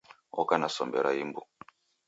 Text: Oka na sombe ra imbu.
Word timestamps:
Oka 0.43 0.55
na 0.57 0.69
sombe 0.75 0.99
ra 1.05 1.11
imbu. 1.23 1.41